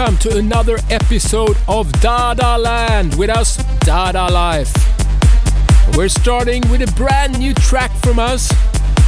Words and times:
welcome 0.00 0.16
to 0.16 0.38
another 0.38 0.78
episode 0.88 1.58
of 1.68 1.92
Dada 2.00 2.56
Land 2.56 3.14
with 3.16 3.28
us, 3.28 3.58
Dada 3.80 4.32
Life. 4.32 4.72
We're 5.94 6.08
starting 6.08 6.62
with 6.70 6.80
a 6.80 6.90
brand 6.96 7.38
new 7.38 7.52
track 7.52 7.90
from 7.96 8.18
us. 8.18 8.50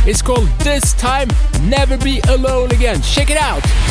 It's 0.07 0.21
called 0.21 0.49
This 0.59 0.93
Time 0.93 1.29
Never 1.63 1.97
Be 1.97 2.21
Alone 2.29 2.73
Again. 2.73 3.01
Check 3.01 3.31
it 3.31 3.39
out! 3.39 3.81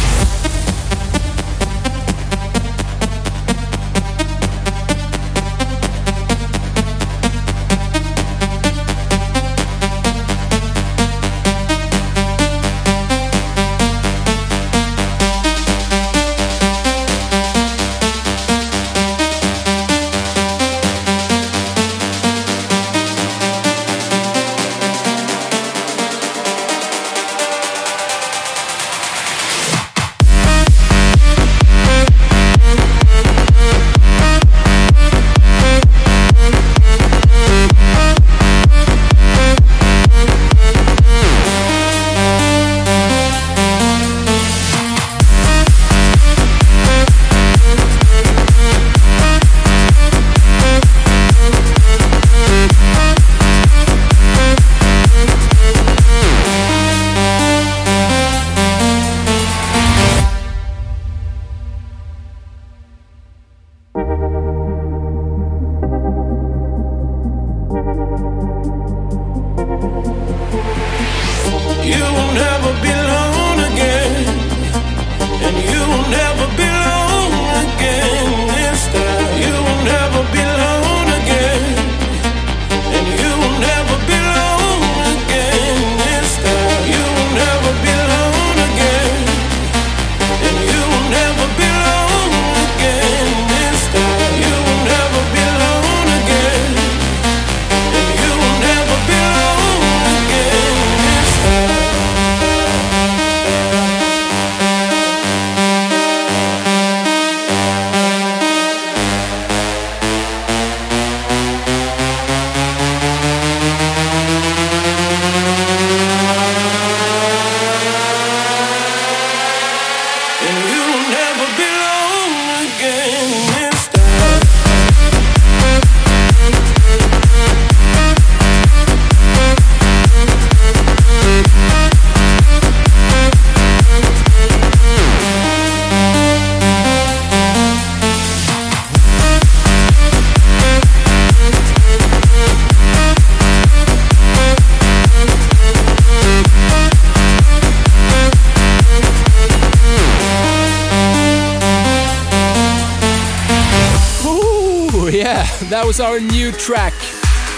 Was 155.91 155.99
our 155.99 156.21
new 156.21 156.53
track. 156.53 156.93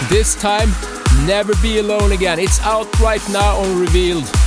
This 0.10 0.34
time, 0.34 0.72
Never 1.28 1.54
Be 1.62 1.78
Alone 1.78 2.14
Again. 2.14 2.40
It's 2.40 2.60
out 2.62 3.00
right 3.00 3.22
now 3.30 3.58
on 3.58 3.80
Revealed. 3.80 4.43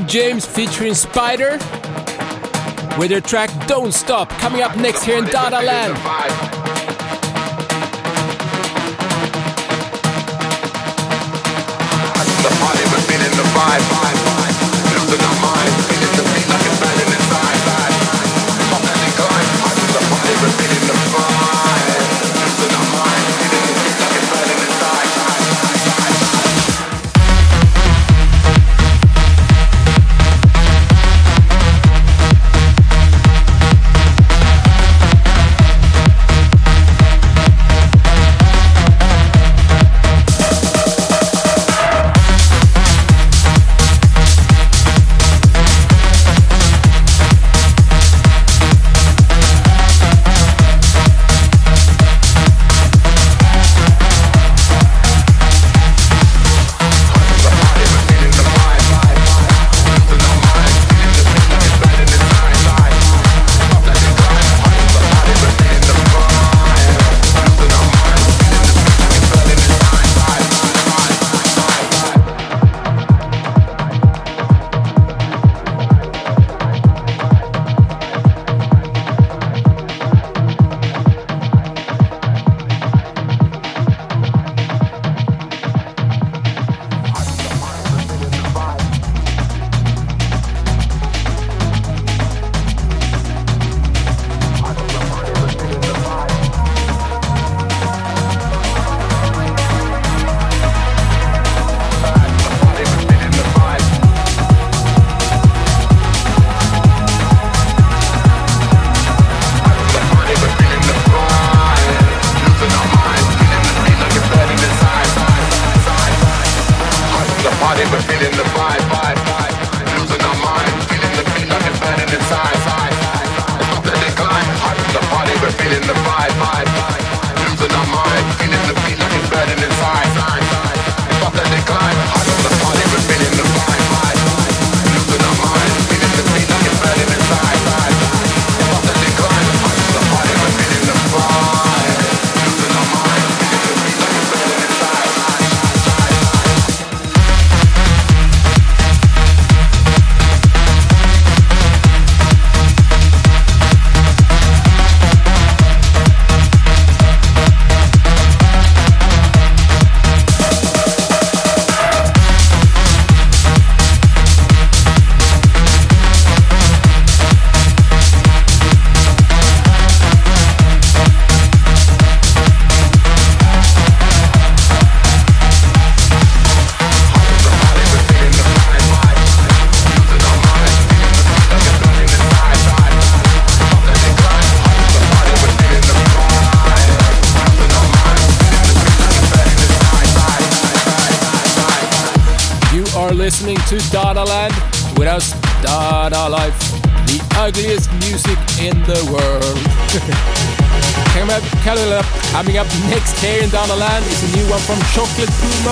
James 0.00 0.44
featuring 0.44 0.92
Spyder 0.92 1.58
with 2.98 3.10
their 3.10 3.20
track 3.20 3.50
Don't 3.66 3.92
Stop 3.92 4.28
coming 4.30 4.62
up 4.62 4.76
next 4.76 5.04
here 5.04 5.18
in 5.18 5.24
Dada 5.24 5.62
Land. 5.62 5.96
to 15.90 15.95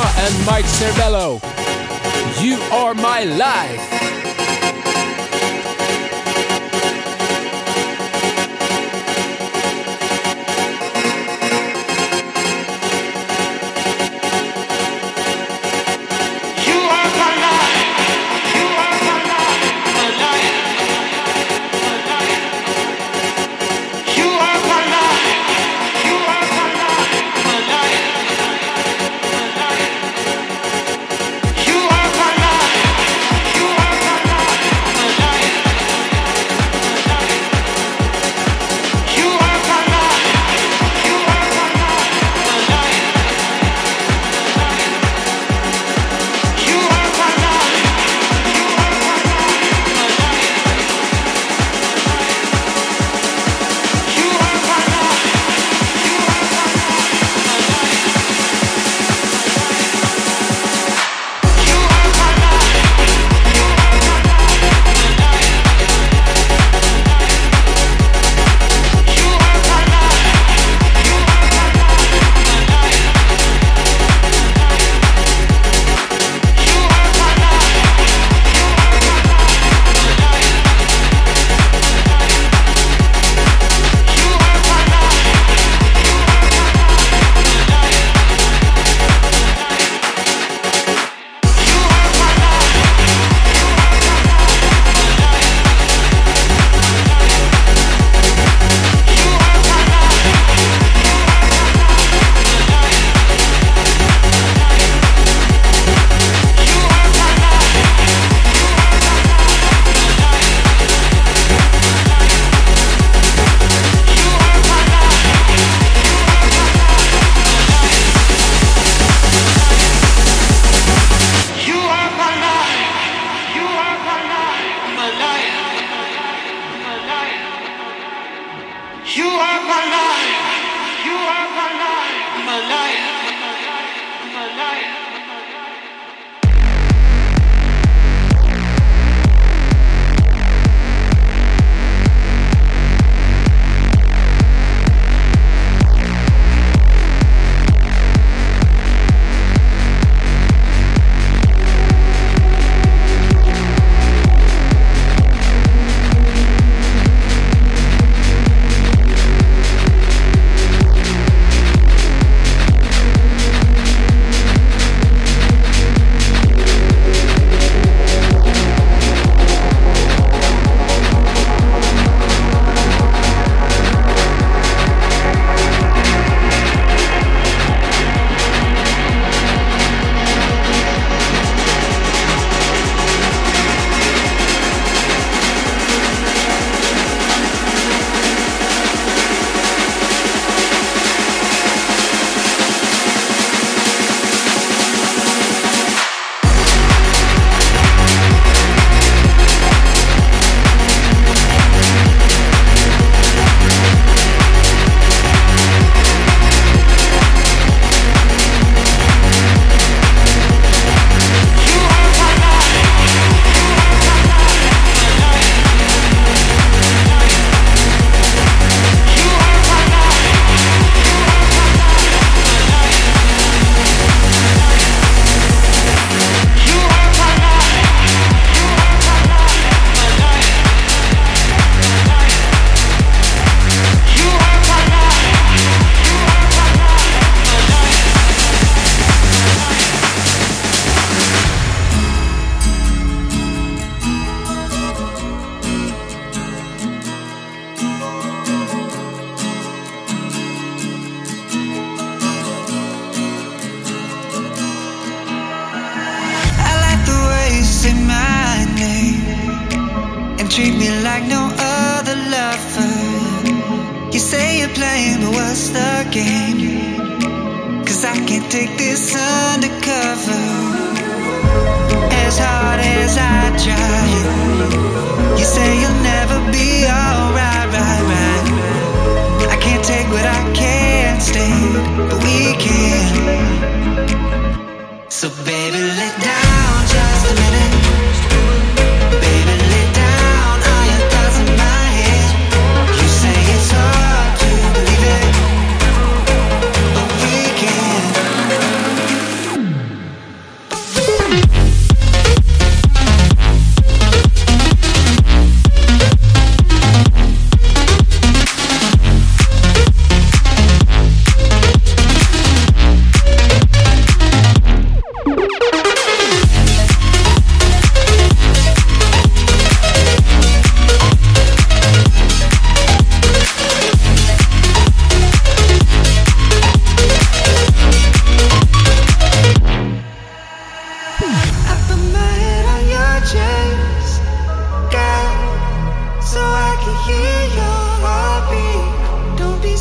and 0.04 0.46
Mike 0.46 0.64
Cervello. 0.66 1.40
You 2.42 2.56
are 2.72 2.94
my 2.94 3.24
life. 3.24 4.53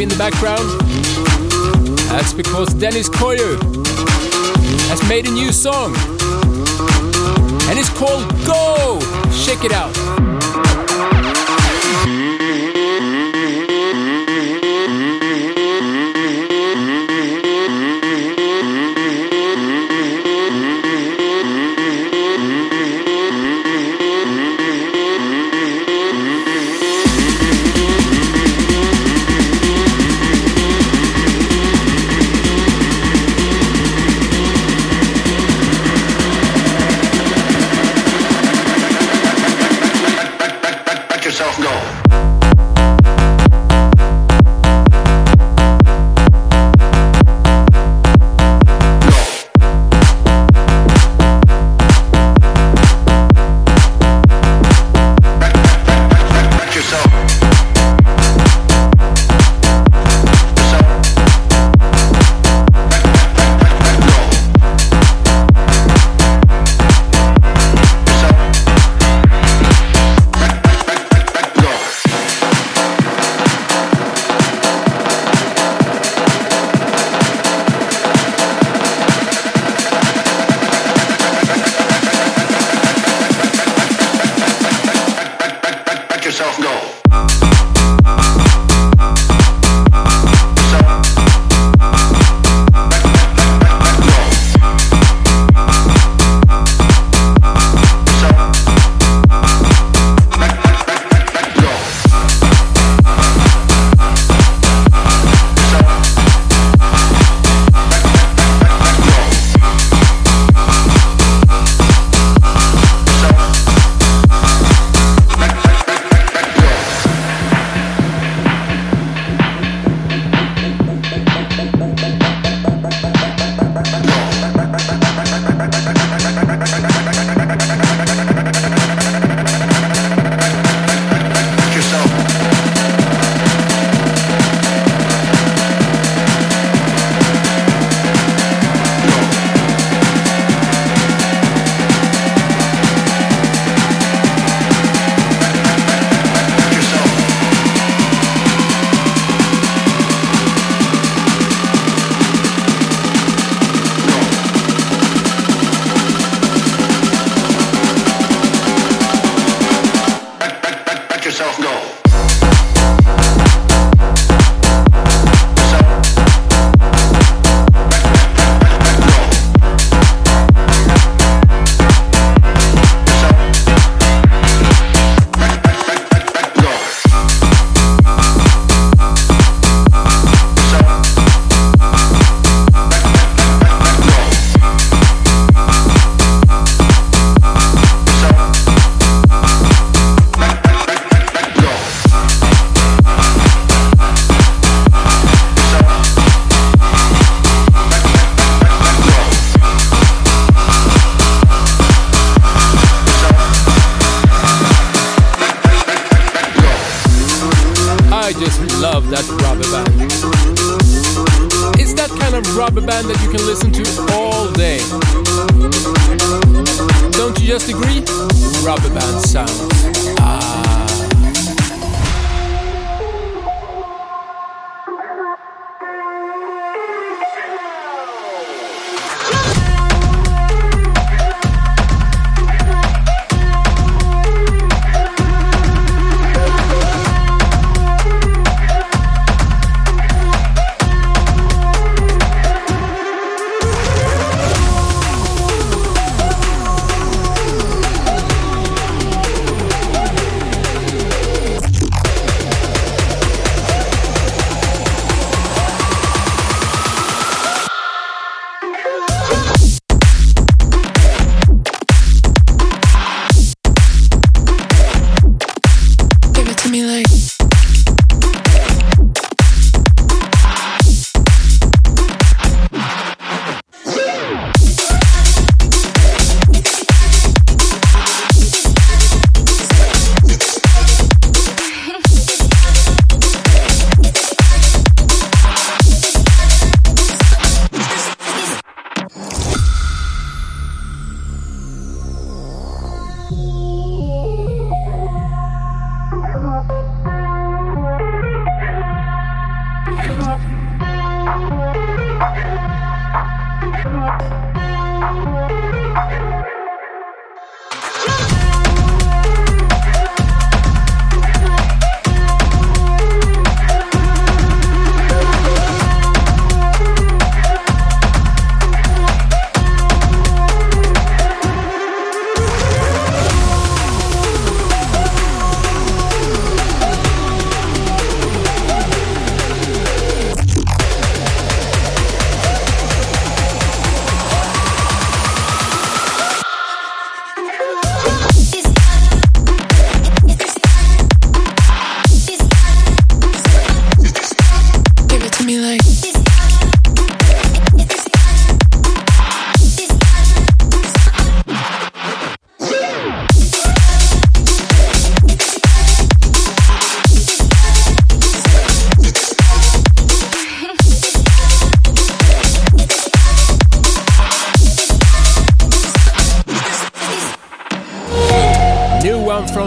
in 0.00 0.08
the 0.08 0.16
background? 0.16 0.80
That's 2.10 2.32
because 2.32 2.74
Deniz 2.74 3.08
Koyu 3.08 3.56
has 4.88 5.08
made 5.08 5.26
a 5.26 5.30
new 5.30 5.52
song. 5.52 5.94
And 7.68 7.78
it's 7.78 7.88
called 7.90 8.28
Go! 8.46 8.98
Check 9.44 9.64
it 9.64 9.72
out. 9.72 10.15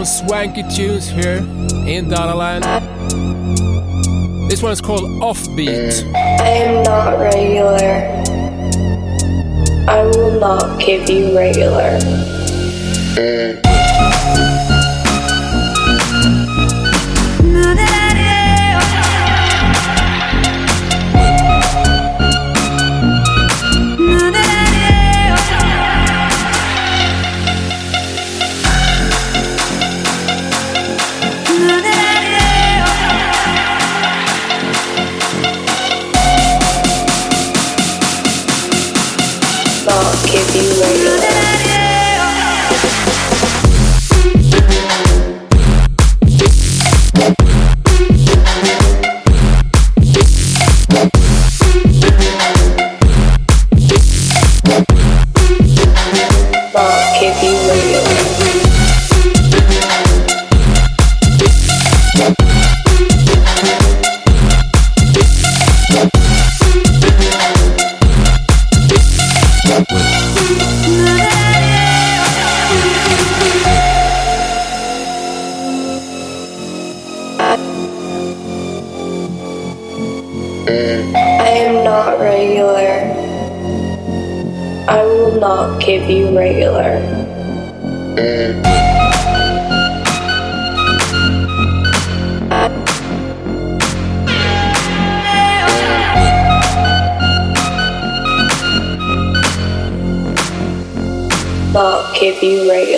Swanky 0.04 0.62
tunes 0.64 1.08
here 1.08 1.38
in 1.86 2.08
Dadaland. 2.08 2.64
This 4.48 4.62
one's 4.62 4.80
called 4.80 5.02
Offbeat. 5.22 6.12
I 6.14 6.48
am 6.48 6.82
not 6.82 7.18
regular. 7.20 7.78
I 9.88 10.02
will 10.02 10.40
not 10.40 10.80
give 10.80 11.08
you 11.08 11.36
regular. 11.36 11.98
Eh. 13.16 14.79
Give 102.20 102.42
you 102.42 102.70
regular. 102.70 102.89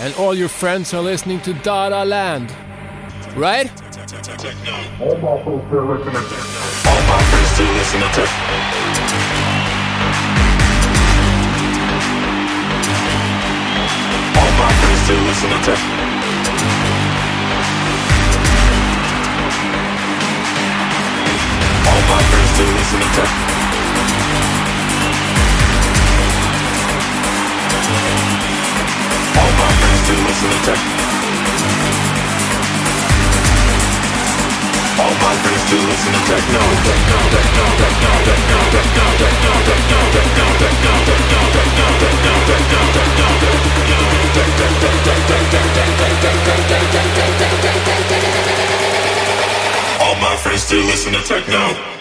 And 0.00 0.14
all 0.14 0.34
your 0.34 0.48
friends 0.48 0.94
are 0.94 1.02
listening 1.02 1.40
to 1.42 1.52
Dada 1.52 2.06
Land, 2.06 2.50
right? 3.36 3.70
All 5.00 5.16
my 5.20 5.42
friends 5.42 5.60
still 5.60 5.82
listening 6.00 6.22
to. 6.24 6.40
All 6.88 7.02
my 7.06 7.22
friends 7.28 7.50
still 7.52 7.72
listening 7.76 8.12
to. 8.12 8.22
All 14.40 14.52
my 14.56 14.72
friends 14.80 15.00
still 15.04 15.22
listening 15.28 15.62
to 15.64 15.74
All 21.86 22.02
my 22.08 22.22
friends 22.22 22.50
still 22.50 22.72
listening 22.72 23.12
to 23.14 23.59
listen 30.16 30.50
to 30.50 30.58
tech. 30.66 30.80
All 35.00 35.14
my 35.14 35.34
friends 35.40 35.64
to 35.70 35.76
techno, 36.30 36.62
techno, 36.86 37.18
techno, 37.30 37.66
techno, 37.80 38.12
techno, 38.26 38.60
techno, 38.70 39.04
techno, 39.20 39.54
techno, 39.60 39.90
techno, 39.90 40.30
techno, 40.30 40.40
techno, 40.40 40.66
techno, 41.70 41.94
techno, 42.00 42.84
techno, 42.90 43.28
All 50.00 50.16
my 50.16 50.36
friends 50.36 50.62
still 50.62 50.84
listen 50.84 51.12
to 51.12 51.22
techno. 51.22 51.99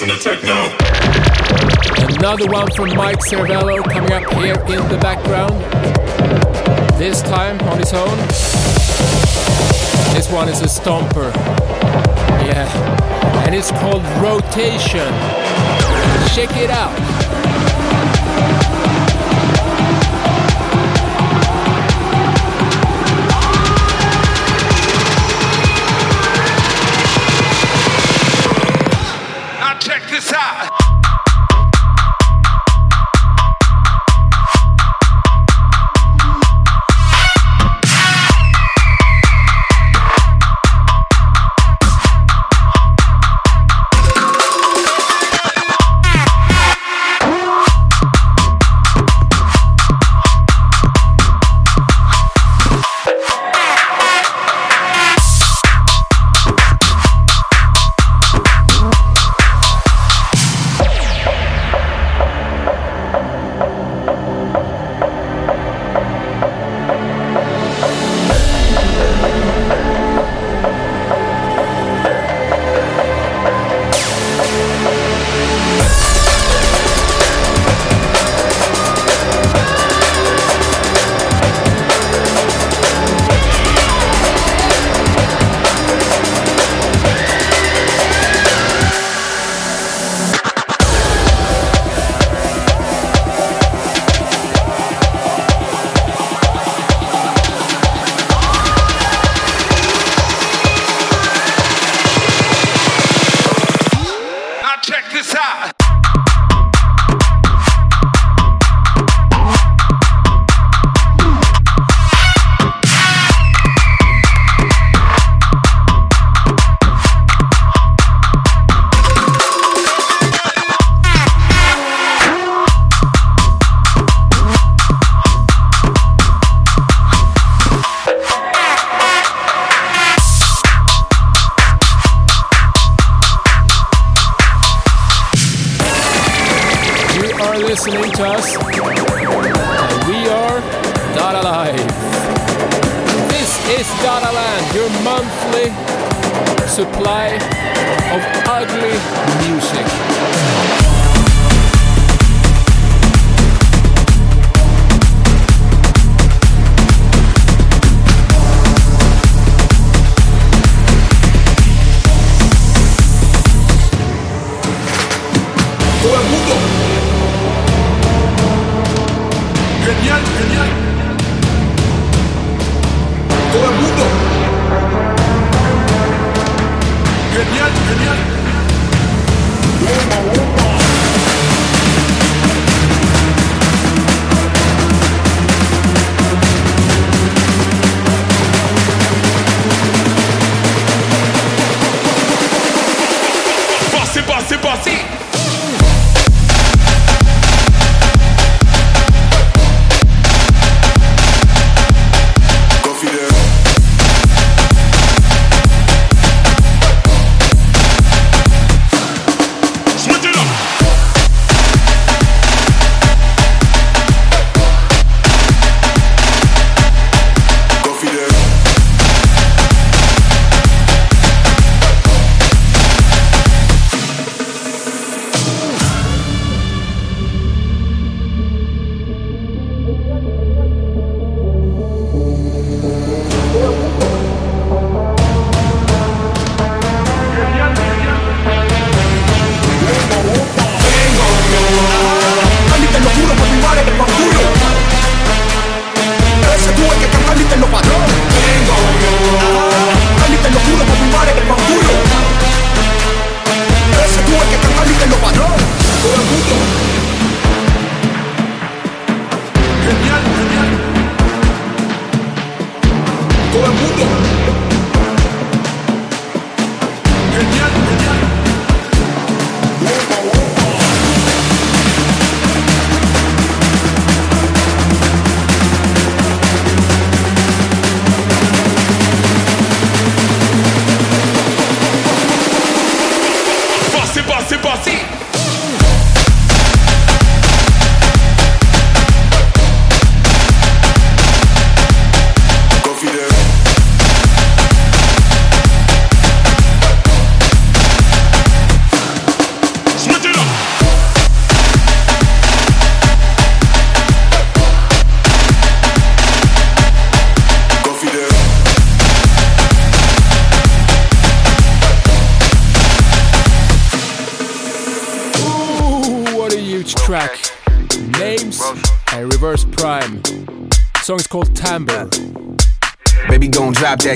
Listen 0.00 0.16
to 0.16 0.22
techno. 0.22 0.54
Another 2.18 2.46
one 2.46 2.70
from 2.72 2.94
Mike 2.96 3.18
Cervello 3.18 3.82
coming 3.82 4.12
up 4.12 4.32
here 4.34 4.54
in 4.54 4.88
the 4.88 4.98
background. 4.98 5.58
This 6.98 7.20
time 7.22 7.58
on 7.62 7.78
his 7.78 7.92
own. 7.92 8.16
This 10.14 10.30
one 10.30 10.48
is 10.48 10.60
a 10.60 10.66
stomper. 10.66 11.34
Yeah. 12.44 13.44
And 13.44 13.54
it's 13.54 13.72
called 13.72 14.04
Rotation. 14.22 15.08
Check 16.34 16.56
it 16.56 16.70
out. 16.70 17.37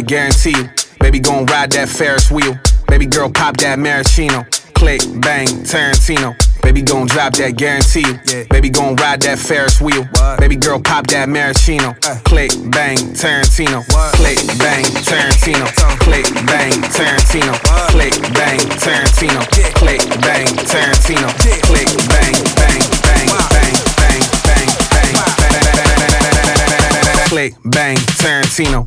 Gon' 0.02 0.06
guarantee 0.06 0.50
you. 0.50 0.68
Baby 0.98 1.20
gon' 1.20 1.46
ride 1.46 1.70
that 1.72 1.88
Ferris 1.88 2.30
wheel. 2.30 2.58
Baby 2.88 3.06
girl 3.06 3.30
pop 3.30 3.56
that 3.58 3.78
maraschino. 3.78 4.44
Click, 4.74 5.00
bang, 5.20 5.46
Tarantino. 5.46 6.34
Baby 6.62 6.82
gon' 6.82 7.06
drop 7.06 7.34
that 7.34 7.56
guarantee 7.56 8.00
you. 8.00 8.18
Yeah. 8.26 8.44
Baby 8.50 8.70
gon' 8.70 8.96
ride 8.96 9.20
that 9.22 9.38
Ferris 9.38 9.80
wheel. 9.80 10.04
What? 10.04 10.40
Baby 10.40 10.56
girl 10.56 10.80
pop 10.80 11.06
that 11.08 11.28
maraschino. 11.28 11.94
Uh. 12.02 12.18
Click, 12.24 12.50
bang, 12.70 12.96
Tarantino. 13.14 13.86
What? 13.94 14.14
Click, 14.14 14.38
bang, 14.58 14.84
Tarantino. 15.06 15.66
Click, 16.02 16.26
bang, 16.46 16.72
Tarantino. 16.90 17.54
What? 17.70 17.90
Click, 17.94 18.14
bang, 18.34 18.58
Tarantino. 18.82 19.40
Yeah. 19.54 19.70
Click, 19.78 20.02
bang, 20.22 20.46
Tarantino. 20.66 21.28
Yeah. 21.46 21.62
Click, 21.62 21.90
bang, 22.10 22.34
bang, 22.58 22.82
bang, 23.06 23.26
wow. 23.30 23.46
bang, 23.54 23.74
bang, 24.02 24.22
bang, 24.46 24.68
bang, 24.90 25.10
wow. 25.14 25.30
bang, 25.38 25.62
bang, 25.62 25.94
bang, 25.94 26.90
bang, 26.90 27.28
Click, 27.28 27.54
bang, 27.70 27.96
Tarantino. 28.18 28.82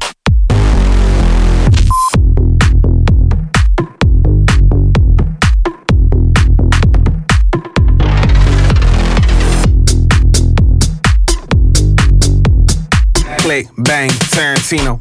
Click, 13.45 13.67
bang, 13.77 14.09
Tarantino. 14.33 14.97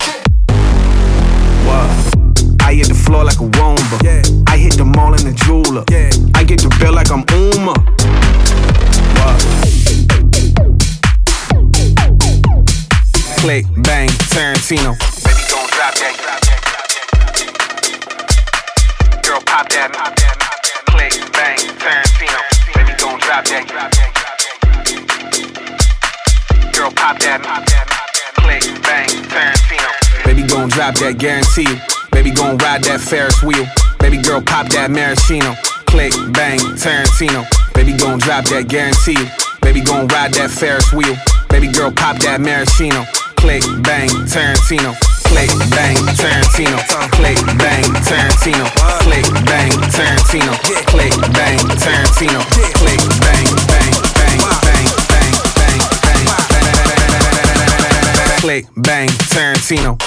What? 1.65 1.89
I 2.61 2.75
hit 2.75 2.89
the 2.89 2.95
floor 2.95 3.25
like 3.25 3.41
a 3.41 3.49
Roomba. 3.57 4.03
Yeah. 4.05 4.21
I 4.47 4.59
hit 4.59 4.75
the 4.75 4.85
mall 4.85 5.15
in 5.15 5.25
the 5.25 5.33
jeweler. 5.33 5.83
Yeah. 5.91 6.11
I 6.35 6.45
get 6.45 6.61
the 6.61 6.69
bill 6.79 6.93
like 6.93 7.11
I'm 7.11 7.25
Uma. 7.33 7.73
What? 9.17 9.41
Click, 13.41 13.65
bang, 13.83 14.11
Tarantino. 14.29 14.93
Baby, 15.25 15.43
gon' 15.49 15.67
drop 15.73 15.95
that. 15.97 16.13
Girl, 19.25 19.41
pop 19.41 19.69
that. 19.71 19.91
Click, 20.93 21.15
bang, 21.33 21.57
Tarantino. 21.81 22.41
Baby, 22.75 22.93
gon' 23.01 23.19
drop 23.21 23.45
that. 23.47 23.65
Girl, 26.75 26.91
pop 26.91 27.19
that 27.21 27.94
click, 28.45 28.65
bang, 28.83 29.09
Tarantino. 29.33 29.91
Baby 30.25 30.43
gon' 30.47 30.69
drop 30.69 30.95
that 30.97 31.19
guarantee. 31.19 31.81
Baby 32.13 32.31
gon' 32.31 32.57
ride 32.59 32.85
that 32.85 33.01
Ferris 33.01 33.43
wheel. 33.43 33.67
Baby 33.99 34.19
girl 34.19 34.41
pop 34.41 34.69
that 34.71 34.91
maraschino. 34.91 35.57
Click, 35.87 36.13
bang, 36.33 36.61
Tarantino. 36.77 37.45
Baby 37.75 37.97
gon' 37.97 38.19
drop 38.19 38.45
that 38.47 38.69
guarantee. 38.69 39.19
Baby 39.63 39.81
gon' 39.81 40.07
ride 40.09 40.33
that 40.35 40.51
Ferris 40.51 40.93
wheel. 40.93 41.17
Baby 41.49 41.73
girl 41.73 41.91
pop 41.91 42.19
that 42.21 42.41
maraschino. 42.41 43.05
Click, 43.41 43.65
bang, 43.83 44.09
Tarantino. 44.29 44.93
Click, 45.29 45.51
bang, 45.73 45.97
Tarantino. 46.17 46.79
Click, 47.17 47.41
bang, 47.59 47.85
Tarantino. 48.05 48.67
Click, 49.05 49.27
bang, 49.49 49.73
Tarantino. 49.93 50.53
Click, 50.93 51.15
bang, 51.33 51.59
Tarantino. 51.81 52.41
Click, 52.79 53.01
bang, 53.21 53.49
bang. 53.69 54.14
Click, 58.45 58.67
bang, 58.77 59.09
Tarantino. 59.33 59.99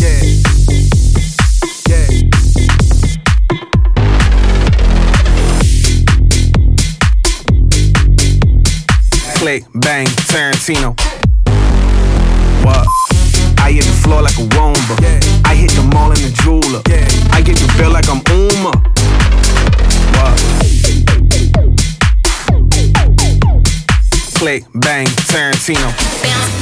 Yeah. 0.00 0.22
Yeah. 1.88 2.08
Click, 9.36 9.64
bang, 9.74 10.06
Tarantino. 10.26 10.96
What? 12.64 12.88
I 13.58 13.70
hit 13.70 13.84
the 13.84 13.92
floor 14.02 14.22
like 14.22 14.36
a 14.38 14.42
Roomba. 14.42 15.00
Yeah. 15.00 15.20
I 15.44 15.54
hit 15.54 15.70
the 15.70 15.82
mall 15.94 16.10
in 16.10 16.16
the 16.16 16.32
jeweler. 16.42 16.82
Yeah. 16.88 17.06
I 17.32 17.42
get 17.42 17.58
the 17.58 17.72
bill 17.78 17.92
like 17.92 18.08
I'm 18.08 18.20
Uma. 18.28 18.72
What? 20.18 20.61
Click, 24.42 24.64
bang, 24.74 25.06
Tarantino. 25.06 25.86
bounce 26.20 26.61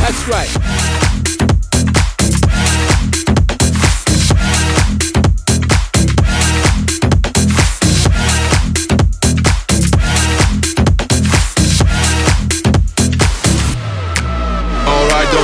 That's 0.00 0.28
right. 0.28 0.48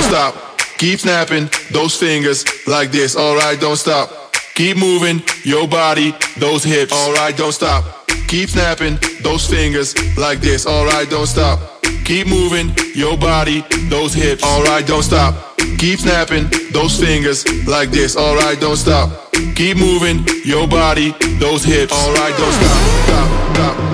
Stop. 0.05 0.59
Keep 0.79 1.01
snapping 1.01 1.51
those 1.73 1.99
fingers 1.99 2.45
like 2.69 2.93
this. 2.93 3.17
Alright, 3.17 3.59
don't 3.59 3.77
stop. 3.77 4.33
Keep 4.55 4.77
moving 4.77 5.23
your 5.43 5.67
body, 5.67 6.15
those 6.37 6.63
hips. 6.63 6.93
Alright, 6.93 7.37
don't 7.37 7.53
stop. 7.53 8.07
Keep 8.29 8.51
snapping 8.51 8.99
those 9.23 9.49
fingers 9.49 9.95
like 10.17 10.41
this. 10.41 10.67
Alright, 10.67 11.11
don't 11.11 11.27
stop. 11.27 11.74
Keep 12.05 12.27
moving 12.27 12.71
your 12.95 13.17
body, 13.17 13.65
those 13.89 14.13
hips. 14.13 14.45
Alright, 14.45 14.87
don't 14.87 15.03
stop. 15.03 15.57
Keep 15.79 16.01
snapping 16.01 16.51
those 16.71 17.01
fingers 17.01 17.47
like 17.67 17.91
this. 17.91 18.15
Alright, 18.15 18.61
don't 18.61 18.77
stop. 18.77 19.33
Keep 19.55 19.79
moving 19.79 20.23
your 20.45 20.69
body, 20.69 21.13
those 21.39 21.65
hips. 21.65 21.95
Alright, 21.95 22.37
don't 22.37 22.53
stop. 22.53 22.77
Stop, 23.07 23.55
stop, 23.55 23.94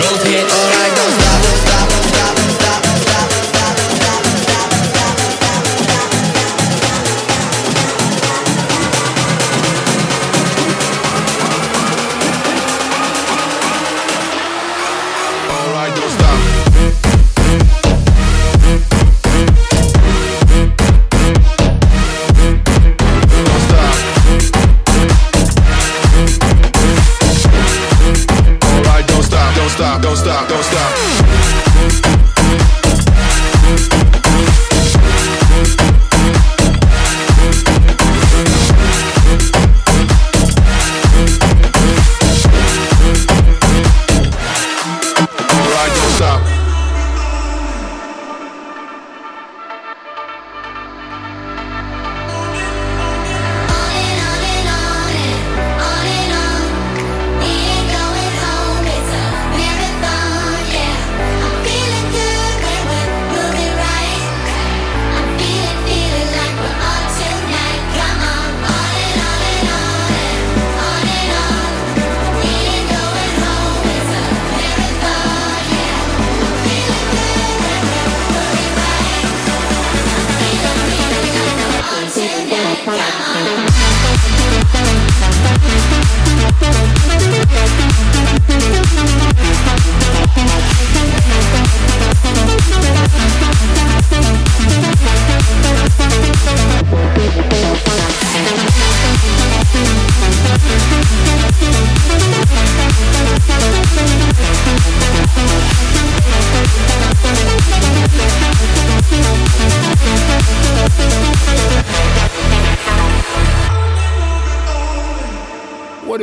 those 0.00 0.22
hips, 0.24 0.52
alright, 0.52 0.92
don't 0.96 1.12
stop, 1.20 1.41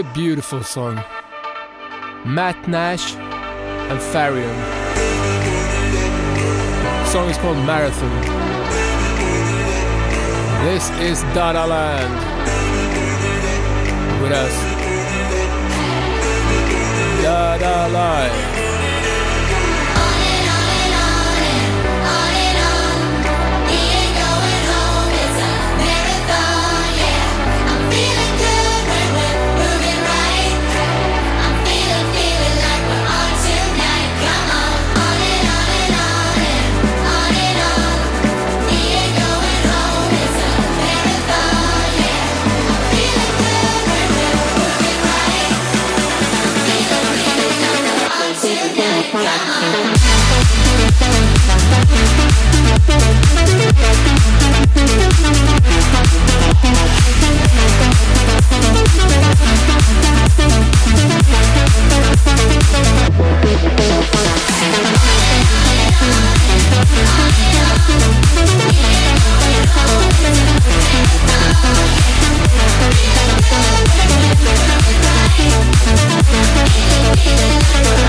beautiful 0.03 0.63
song. 0.63 0.95
Matt 2.25 2.67
Nash 2.67 3.15
and. 3.89 4.57
The 7.03 7.05
song 7.05 7.29
is 7.29 7.37
called 7.37 7.57
Marathon. 7.65 8.21
This 10.65 10.89
is 10.99 11.21
Dada 11.33 11.65
Land 11.65 12.13
with 14.21 14.31
us. 14.31 14.53
Dada 17.23 17.93
Life. 17.93 18.58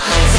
Bye. 0.01 0.30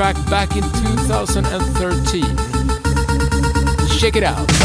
track 0.00 0.16
back 0.30 0.56
in 0.56 0.62
2013. 0.62 2.24
Check 3.98 4.16
it 4.16 4.22
out. 4.22 4.59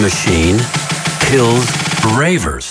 machine 0.00 0.58
kills 1.20 1.66
ravers. 2.16 2.65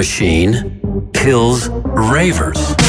Machine 0.00 1.10
kills 1.12 1.68
ravers. 1.68 2.79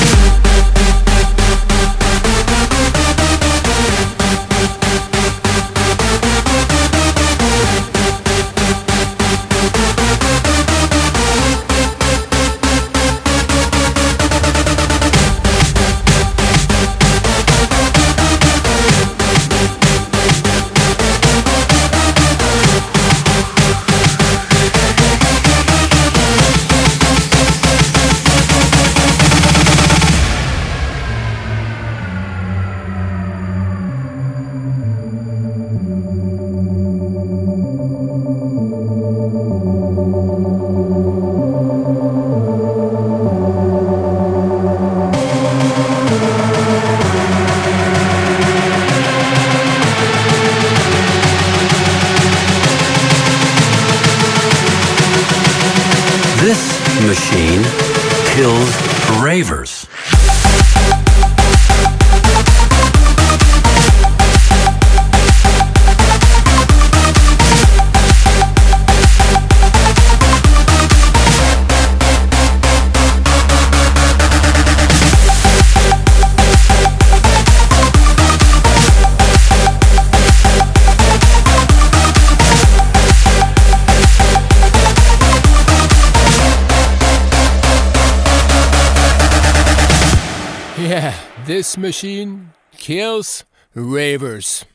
Yeah, 90.91 91.15
this 91.45 91.77
machine 91.77 92.51
kills 92.75 93.45
ravers. 93.73 94.65